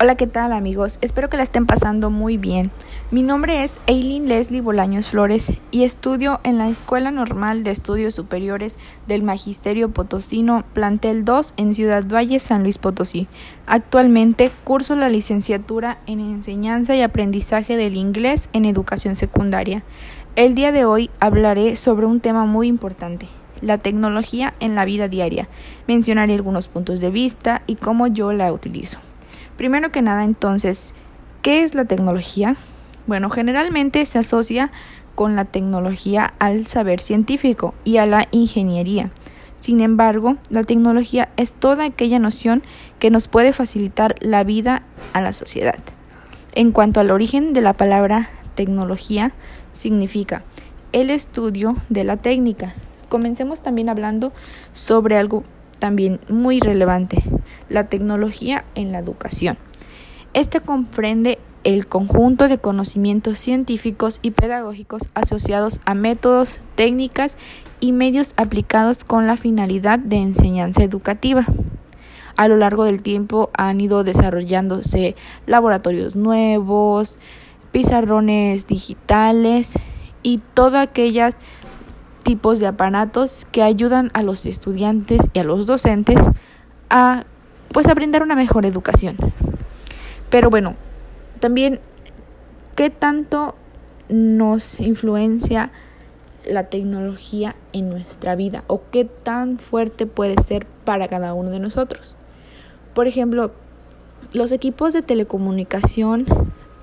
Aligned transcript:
Hola, 0.00 0.14
¿qué 0.14 0.28
tal 0.28 0.52
amigos? 0.52 1.00
Espero 1.00 1.28
que 1.28 1.36
la 1.36 1.42
estén 1.42 1.66
pasando 1.66 2.08
muy 2.08 2.36
bien. 2.36 2.70
Mi 3.10 3.24
nombre 3.24 3.64
es 3.64 3.72
Eileen 3.88 4.28
Leslie 4.28 4.60
Bolaños 4.60 5.08
Flores 5.08 5.52
y 5.72 5.82
estudio 5.82 6.38
en 6.44 6.56
la 6.56 6.68
Escuela 6.68 7.10
Normal 7.10 7.64
de 7.64 7.72
Estudios 7.72 8.14
Superiores 8.14 8.76
del 9.08 9.24
Magisterio 9.24 9.90
Potosino, 9.90 10.62
plantel 10.72 11.24
2 11.24 11.54
en 11.56 11.74
Ciudad 11.74 12.04
Valle, 12.06 12.38
San 12.38 12.62
Luis 12.62 12.78
Potosí. 12.78 13.26
Actualmente 13.66 14.52
curso 14.62 14.94
la 14.94 15.08
licenciatura 15.08 15.98
en 16.06 16.20
Enseñanza 16.20 16.94
y 16.94 17.02
Aprendizaje 17.02 17.76
del 17.76 17.96
Inglés 17.96 18.50
en 18.52 18.66
Educación 18.66 19.16
Secundaria. 19.16 19.82
El 20.36 20.54
día 20.54 20.70
de 20.70 20.84
hoy 20.84 21.10
hablaré 21.18 21.74
sobre 21.74 22.06
un 22.06 22.20
tema 22.20 22.44
muy 22.44 22.68
importante, 22.68 23.26
la 23.62 23.78
tecnología 23.78 24.54
en 24.60 24.76
la 24.76 24.84
vida 24.84 25.08
diaria. 25.08 25.48
Mencionaré 25.88 26.34
algunos 26.34 26.68
puntos 26.68 27.00
de 27.00 27.10
vista 27.10 27.62
y 27.66 27.74
cómo 27.74 28.06
yo 28.06 28.32
la 28.32 28.52
utilizo. 28.52 29.00
Primero 29.58 29.90
que 29.90 30.02
nada, 30.02 30.22
entonces, 30.22 30.94
¿qué 31.42 31.64
es 31.64 31.74
la 31.74 31.84
tecnología? 31.84 32.54
Bueno, 33.08 33.28
generalmente 33.28 34.06
se 34.06 34.20
asocia 34.20 34.70
con 35.16 35.34
la 35.34 35.46
tecnología 35.46 36.32
al 36.38 36.68
saber 36.68 37.00
científico 37.00 37.74
y 37.82 37.96
a 37.96 38.06
la 38.06 38.28
ingeniería. 38.30 39.10
Sin 39.58 39.80
embargo, 39.80 40.36
la 40.48 40.62
tecnología 40.62 41.30
es 41.36 41.50
toda 41.50 41.86
aquella 41.86 42.20
noción 42.20 42.62
que 43.00 43.10
nos 43.10 43.26
puede 43.26 43.52
facilitar 43.52 44.14
la 44.20 44.44
vida 44.44 44.84
a 45.12 45.20
la 45.20 45.32
sociedad. 45.32 45.80
En 46.54 46.70
cuanto 46.70 47.00
al 47.00 47.10
origen 47.10 47.52
de 47.52 47.60
la 47.60 47.72
palabra 47.72 48.28
tecnología, 48.54 49.32
significa 49.72 50.44
el 50.92 51.10
estudio 51.10 51.74
de 51.88 52.04
la 52.04 52.16
técnica. 52.16 52.74
Comencemos 53.08 53.60
también 53.60 53.88
hablando 53.88 54.32
sobre 54.72 55.16
algo 55.16 55.42
también 55.78 56.20
muy 56.28 56.60
relevante, 56.60 57.22
la 57.68 57.88
tecnología 57.88 58.64
en 58.74 58.92
la 58.92 58.98
educación. 58.98 59.58
Este 60.34 60.60
comprende 60.60 61.38
el 61.64 61.86
conjunto 61.86 62.48
de 62.48 62.58
conocimientos 62.58 63.38
científicos 63.38 64.20
y 64.22 64.30
pedagógicos 64.30 65.02
asociados 65.14 65.80
a 65.84 65.94
métodos, 65.94 66.60
técnicas 66.76 67.36
y 67.80 67.92
medios 67.92 68.34
aplicados 68.36 69.04
con 69.04 69.26
la 69.26 69.36
finalidad 69.36 69.98
de 69.98 70.16
enseñanza 70.16 70.82
educativa. 70.82 71.44
A 72.36 72.48
lo 72.48 72.56
largo 72.56 72.84
del 72.84 73.02
tiempo 73.02 73.50
han 73.52 73.80
ido 73.80 74.04
desarrollándose 74.04 75.16
laboratorios 75.46 76.14
nuevos, 76.14 77.18
pizarrones 77.72 78.66
digitales 78.66 79.74
y 80.22 80.38
todos 80.54 80.76
aquellos 80.76 81.34
tipos 82.28 82.58
de 82.58 82.66
aparatos 82.66 83.46
que 83.52 83.62
ayudan 83.62 84.10
a 84.12 84.22
los 84.22 84.44
estudiantes 84.44 85.30
y 85.32 85.38
a 85.38 85.44
los 85.44 85.64
docentes 85.64 86.18
a 86.90 87.24
pues 87.72 87.88
a 87.88 87.94
brindar 87.94 88.22
una 88.22 88.34
mejor 88.34 88.66
educación. 88.66 89.16
Pero 90.28 90.50
bueno, 90.50 90.74
también 91.40 91.80
qué 92.76 92.90
tanto 92.90 93.54
nos 94.10 94.78
influencia 94.78 95.72
la 96.46 96.64
tecnología 96.64 97.56
en 97.72 97.88
nuestra 97.88 98.34
vida 98.34 98.62
o 98.66 98.82
qué 98.90 99.06
tan 99.06 99.58
fuerte 99.58 100.04
puede 100.04 100.38
ser 100.42 100.66
para 100.84 101.08
cada 101.08 101.32
uno 101.32 101.48
de 101.48 101.60
nosotros. 101.60 102.18
Por 102.92 103.06
ejemplo, 103.06 103.52
los 104.34 104.52
equipos 104.52 104.92
de 104.92 105.00
telecomunicación 105.00 106.26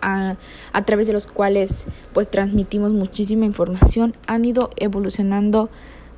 a, 0.06 0.38
a, 0.72 0.86
través 0.86 1.08
de 1.08 1.14
los 1.14 1.28
cuales 1.28 1.88
pues 2.14 2.30
transmitimos 2.30 2.94
muchísima 2.94 3.45
información 3.45 4.16
han 4.28 4.45
ido 4.45 4.70
evolucionando 4.78 5.70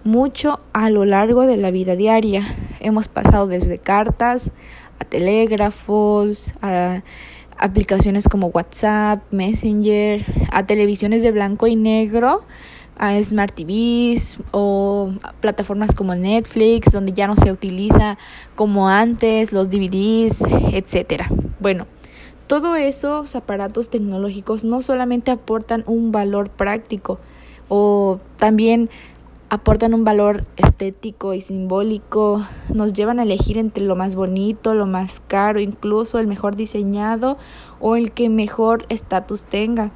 mucho 0.04 0.60
a 0.74 0.90
lo 0.90 1.06
largo 1.06 1.42
de 1.42 1.58
la 1.58 1.72
vida 1.72 1.96
diaria. 1.96 2.44
Hemos 2.80 3.08
pasado 3.08 3.48
desde 3.48 3.78
cartas 3.78 4.52
a 5.00 5.06
telégrafos, 5.06 6.54
a 6.62 7.02
aplicaciones 7.58 8.28
como 8.28 8.48
WhatsApp, 8.48 9.24
Messenger, 9.32 10.26
a 10.52 10.66
televisiones 10.66 11.24
de 11.24 11.32
blanco 11.32 11.68
y 11.68 11.76
negro, 11.76 12.44
a 12.98 13.22
Smart 13.22 13.54
TVs 13.54 14.40
o 14.52 15.12
plataformas 15.40 15.94
como 15.94 16.16
Netflix, 16.16 16.92
donde 16.92 17.14
ya 17.14 17.28
no 17.28 17.36
se 17.36 17.52
utiliza 17.52 18.18
como 18.56 18.90
antes 18.90 19.52
los 19.52 19.70
DVDs, 19.70 20.44
etcétera. 20.72 21.30
Bueno, 21.60 21.86
todos 22.48 22.78
esos 22.78 23.36
aparatos 23.36 23.90
tecnológicos 23.90 24.64
no 24.64 24.82
solamente 24.82 25.32
aportan 25.32 25.84
un 25.86 26.12
valor 26.12 26.50
práctico 26.50 27.20
o 27.68 28.20
también 28.38 28.90
aportan 29.50 29.94
un 29.94 30.04
valor 30.04 30.46
estético 30.58 31.34
y 31.34 31.42
simbólico, 31.42 32.46
nos 32.74 32.94
llevan 32.94 33.20
a 33.20 33.24
elegir 33.24 33.58
entre 33.58 33.84
lo 33.84 33.96
más 33.96 34.16
bonito, 34.16 34.74
lo 34.74 34.86
más 34.86 35.22
caro, 35.28 35.60
incluso 35.60 36.20
el 36.20 36.28
mejor 36.28 36.56
diseñado 36.56 37.38
o 37.80 37.96
el 37.96 38.12
que 38.12 38.30
mejor 38.30 38.86
estatus 38.90 39.44
tenga. 39.44 39.92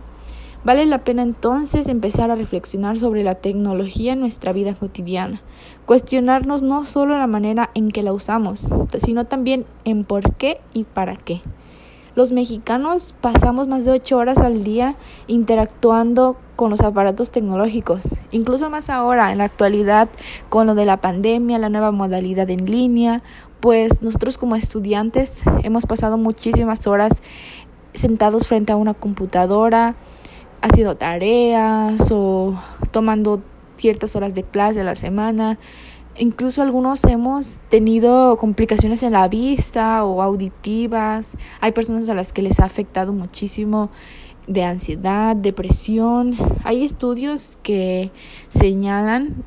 Vale 0.63 0.85
la 0.85 1.03
pena 1.03 1.23
entonces 1.23 1.87
empezar 1.87 2.29
a 2.31 2.35
reflexionar 2.35 2.97
sobre 2.97 3.23
la 3.23 3.35
tecnología 3.35 4.13
en 4.13 4.19
nuestra 4.19 4.53
vida 4.53 4.75
cotidiana, 4.75 5.41
cuestionarnos 5.85 6.61
no 6.61 6.83
solo 6.83 7.17
la 7.17 7.27
manera 7.27 7.71
en 7.73 7.91
que 7.91 8.03
la 8.03 8.13
usamos, 8.13 8.69
sino 8.99 9.25
también 9.25 9.65
en 9.85 10.03
por 10.03 10.35
qué 10.35 10.61
y 10.73 10.83
para 10.83 11.15
qué. 11.15 11.41
Los 12.13 12.33
mexicanos 12.33 13.15
pasamos 13.21 13.69
más 13.69 13.85
de 13.85 13.91
ocho 13.91 14.17
horas 14.17 14.39
al 14.39 14.65
día 14.65 14.95
interactuando 15.27 16.35
con 16.57 16.69
los 16.69 16.81
aparatos 16.81 17.31
tecnológicos, 17.31 18.01
incluso 18.31 18.69
más 18.69 18.89
ahora, 18.89 19.31
en 19.31 19.37
la 19.37 19.45
actualidad, 19.45 20.09
con 20.49 20.67
lo 20.67 20.75
de 20.75 20.85
la 20.85 20.99
pandemia, 20.99 21.57
la 21.57 21.69
nueva 21.69 21.91
modalidad 21.91 22.49
en 22.49 22.65
línea, 22.65 23.23
pues 23.61 24.01
nosotros 24.01 24.37
como 24.37 24.57
estudiantes 24.57 25.43
hemos 25.63 25.85
pasado 25.85 26.17
muchísimas 26.17 26.85
horas 26.85 27.13
sentados 27.93 28.45
frente 28.45 28.73
a 28.73 28.75
una 28.75 28.93
computadora, 28.93 29.95
haciendo 30.61 30.97
tareas 30.97 32.11
o 32.11 32.53
tomando 32.91 33.41
ciertas 33.77 34.17
horas 34.17 34.35
de 34.35 34.43
clase 34.43 34.81
a 34.81 34.83
la 34.83 34.95
semana 34.95 35.57
Incluso 36.17 36.61
algunos 36.61 37.03
hemos 37.05 37.57
tenido 37.69 38.37
complicaciones 38.37 39.01
en 39.03 39.13
la 39.13 39.27
vista 39.27 40.03
o 40.03 40.21
auditivas. 40.21 41.37
Hay 41.61 41.71
personas 41.71 42.09
a 42.09 42.15
las 42.15 42.33
que 42.33 42.41
les 42.41 42.59
ha 42.59 42.65
afectado 42.65 43.13
muchísimo 43.13 43.89
de 44.47 44.63
ansiedad, 44.63 45.35
depresión. 45.35 46.35
Hay 46.63 46.83
estudios 46.83 47.57
que 47.63 48.11
señalan 48.49 49.43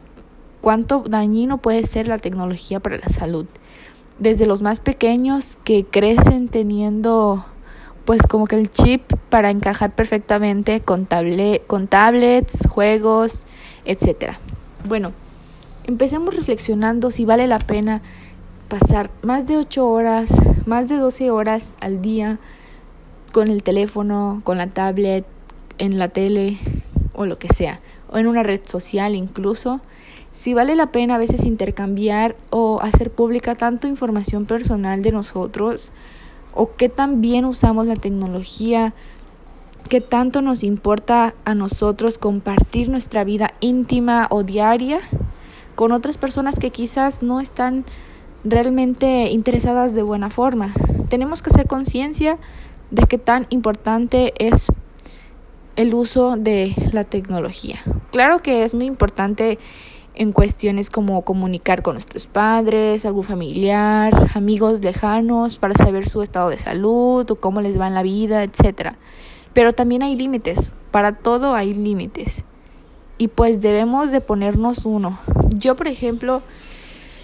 cuánto 0.63 1.01
dañino 1.01 1.59
puede 1.59 1.85
ser 1.85 2.09
la 2.09 2.19
tecnología 2.19 2.81
para 2.81 2.97
la 2.97 3.09
salud. 3.09 3.47
Desde 4.19 4.47
los 4.47 4.63
más 4.63 4.81
pequeños 4.81 5.59
que 5.65 5.85
crecen 5.85 6.49
teniendo 6.49 7.45
pues 8.07 8.23
como 8.23 8.47
que 8.47 8.57
el 8.57 8.71
chip 8.71 9.03
para 9.29 9.51
encajar 9.51 9.95
perfectamente 9.95 10.81
con, 10.81 11.09
con 11.67 11.87
tablets, 11.87 12.67
juegos, 12.69 13.47
etc. 13.85 14.35
Bueno, 14.87 15.13
empecemos 15.87 16.35
reflexionando 16.35 17.11
si 17.11 17.25
vale 17.25 17.47
la 17.47 17.59
pena 17.59 18.03
pasar 18.69 19.11
más 19.23 19.47
de 19.47 19.59
8 19.59 19.87
horas, 19.87 20.31
más 20.67 20.89
de 20.89 20.97
12 20.97 21.31
horas 21.31 21.77
al 21.81 22.03
día 22.03 22.39
con 23.33 23.49
el 23.49 23.63
teléfono, 23.63 24.41
con 24.45 24.59
la 24.59 24.69
tablet, 24.69 25.27
en 25.79 25.99
la 25.99 26.09
tele 26.09 26.59
o 27.13 27.27
lo 27.27 27.39
que 27.39 27.49
sea, 27.49 27.81
o 28.11 28.19
en 28.19 28.27
una 28.27 28.43
red 28.43 28.61
social 28.65 29.15
incluso, 29.15 29.81
si 30.33 30.55
vale 30.55 30.75
la 30.75 30.91
pena 30.91 31.15
a 31.15 31.19
veces 31.19 31.45
intercambiar 31.45 32.37
o 32.51 32.81
hacer 32.81 33.11
pública 33.11 33.55
tanto 33.55 33.87
información 33.87 34.47
personal 34.47 35.03
de 35.03 35.13
nosotros, 35.13 35.93
o 36.55 36.75
qué 36.77 36.89
tan 36.89 37.21
bien 37.21 37.45
usamos 37.45 37.87
la 37.87 37.97
tecnología, 37.97 38.95
qué 39.89 40.01
tanto 40.01 40.43
nos 40.43 40.65
importa 40.65 41.35
a 41.45 41.55
nosotros 41.55 42.19
compartir 42.19 42.89
nuestra 42.89 43.23
vida 43.25 43.55
íntima 43.61 44.27
o 44.31 44.43
diaria 44.43 45.01
con 45.75 45.93
otras 45.93 46.19
personas 46.19 46.59
que 46.59 46.71
quizás 46.71 47.23
no 47.23 47.41
están 47.41 47.85
realmente 48.45 49.31
interesadas 49.31 49.95
de 49.95 50.03
buena 50.03 50.31
forma. 50.31 50.71
Tenemos 51.09 51.43
que 51.43 51.51
hacer 51.51 51.67
conciencia 51.67 52.39
de 52.91 53.07
qué 53.07 53.19
tan 53.19 53.47
importante 53.51 54.33
es 54.39 54.69
el 55.77 55.95
uso 55.95 56.37
de 56.37 56.75
la 56.93 57.05
tecnología. 57.05 57.81
Claro 58.13 58.41
que 58.41 58.65
es 58.65 58.75
muy 58.75 58.85
importante 58.85 59.59
en 60.15 60.33
cuestiones 60.33 60.91
como 60.91 61.23
comunicar 61.23 61.83
con 61.83 61.95
nuestros 61.95 62.27
padres, 62.27 63.05
algún 63.05 63.25
familiar, 63.25 64.15
amigos 64.35 64.81
lejanos 64.83 65.59
para 65.59 65.75
saber 65.75 66.09
su 66.09 66.23
estado 66.23 66.51
de 66.51 66.59
salud 66.59 67.29
o 67.29 67.35
cómo 67.37 67.61
les 67.61 67.81
va 67.81 67.89
en 67.89 67.95
la 67.95 68.03
vida, 68.03 68.45
etc. 68.45 68.93
Pero 69.53 69.73
también 69.73 70.03
hay 70.03 70.15
límites, 70.15 70.75
para 70.93 71.13
todo 71.13 71.55
hay 71.55 71.75
límites. 71.75 72.45
Y 73.17 73.29
pues 73.29 73.61
debemos 73.61 74.11
de 74.11 74.21
ponernos 74.21 74.85
uno, 74.85 75.19
yo, 75.57 75.77
por 75.77 75.87
ejemplo, 75.87 76.43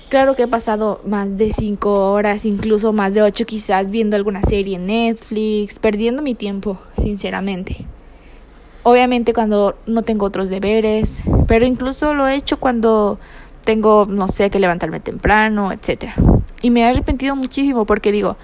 claro 0.09 0.37
que 0.37 0.45
he 0.45 0.49
pasado 0.49 1.01
más 1.05 1.37
de 1.37 1.53
cinco 1.53 2.13
horas, 2.13 2.45
incluso 2.45 2.93
más 2.93 3.13
de 3.13 3.23
ocho 3.23 3.45
quizás, 3.45 3.91
viendo 3.91 4.17
alguna 4.17 4.41
serie 4.43 4.77
en 4.77 4.87
Netflix, 4.87 5.79
perdiendo 5.79 6.23
mi 6.23 6.35
tiempo, 6.35 6.79
sinceramente. 6.97 7.87
Obviamente 8.83 9.35
cuando 9.35 9.77
no 9.87 10.03
tengo 10.03 10.27
otros 10.27 10.49
deberes, 10.49 11.23
pero 11.47 11.67
incluso 11.67 12.15
lo 12.15 12.27
he 12.29 12.35
hecho 12.37 12.59
cuando 12.59 13.19
tengo, 13.65 14.07
no 14.09 14.29
sé, 14.29 14.49
que 14.49 14.59
levantarme 14.59 15.01
temprano, 15.01 15.71
etc. 15.73 16.13
Y 16.63 16.71
me 16.71 16.81
he 16.81 16.85
arrepentido 16.85 17.37
muchísimo 17.37 17.85
porque 17.85 18.11
digo, 18.13 18.37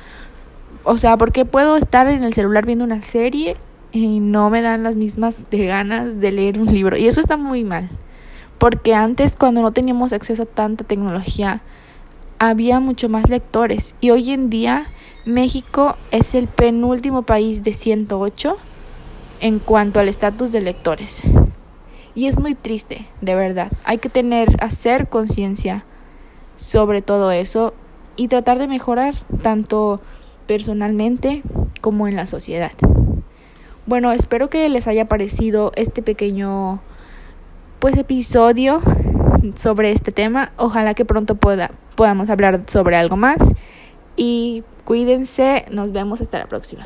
O 0.88 0.98
sea, 0.98 1.16
porque 1.16 1.44
puedo 1.44 1.76
estar 1.76 2.06
en 2.06 2.22
el 2.22 2.32
celular 2.32 2.64
viendo 2.64 2.84
una 2.84 3.02
serie 3.02 3.56
y 3.96 4.20
no 4.20 4.50
me 4.50 4.62
dan 4.62 4.82
las 4.82 4.96
mismas 4.96 5.38
ganas 5.50 6.20
de 6.20 6.32
leer 6.32 6.58
un 6.58 6.66
libro. 6.66 6.96
Y 6.96 7.06
eso 7.06 7.20
está 7.20 7.36
muy 7.36 7.64
mal. 7.64 7.88
Porque 8.58 8.94
antes, 8.94 9.36
cuando 9.36 9.62
no 9.62 9.72
teníamos 9.72 10.12
acceso 10.12 10.42
a 10.42 10.46
tanta 10.46 10.84
tecnología, 10.84 11.62
había 12.38 12.80
mucho 12.80 13.08
más 13.08 13.28
lectores. 13.28 13.94
Y 14.00 14.10
hoy 14.10 14.30
en 14.30 14.50
día, 14.50 14.86
México 15.24 15.96
es 16.10 16.34
el 16.34 16.46
penúltimo 16.46 17.22
país 17.22 17.62
de 17.62 17.72
108 17.72 18.56
en 19.40 19.58
cuanto 19.58 20.00
al 20.00 20.08
estatus 20.08 20.52
de 20.52 20.60
lectores. 20.60 21.22
Y 22.14 22.26
es 22.26 22.38
muy 22.38 22.54
triste, 22.54 23.06
de 23.20 23.34
verdad. 23.34 23.72
Hay 23.84 23.98
que 23.98 24.08
tener, 24.08 24.56
hacer 24.62 25.08
conciencia 25.08 25.84
sobre 26.56 27.02
todo 27.02 27.30
eso 27.30 27.74
y 28.16 28.28
tratar 28.28 28.58
de 28.58 28.68
mejorar 28.68 29.14
tanto 29.42 30.00
personalmente 30.46 31.42
como 31.82 32.08
en 32.08 32.16
la 32.16 32.26
sociedad. 32.26 32.72
Bueno, 33.86 34.10
espero 34.10 34.50
que 34.50 34.68
les 34.68 34.88
haya 34.88 35.04
parecido 35.04 35.70
este 35.76 36.02
pequeño 36.02 36.80
pues 37.78 37.96
episodio 37.96 38.82
sobre 39.54 39.92
este 39.92 40.10
tema. 40.10 40.50
Ojalá 40.56 40.94
que 40.94 41.04
pronto 41.04 41.36
podamos 41.36 42.28
hablar 42.28 42.64
sobre 42.66 42.96
algo 42.96 43.16
más. 43.16 43.38
Y 44.16 44.64
cuídense, 44.84 45.66
nos 45.70 45.92
vemos 45.92 46.20
hasta 46.20 46.40
la 46.40 46.46
próxima. 46.46 46.84